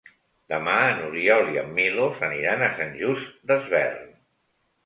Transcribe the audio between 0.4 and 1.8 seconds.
Demà n'Oriol i en